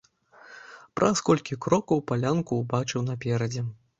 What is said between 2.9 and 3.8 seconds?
наперадзе.